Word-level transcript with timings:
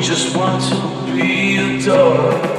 just 0.00 0.36
want 0.36 0.62
to 0.62 1.12
be 1.12 1.78
adored? 1.78 2.55